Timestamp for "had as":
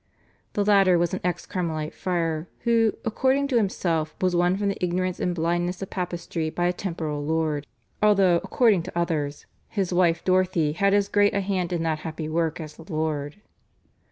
10.71-11.07